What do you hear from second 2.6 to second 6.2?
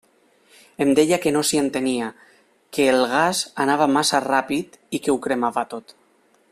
que el gas anava massa ràpid i que ho cremava tot.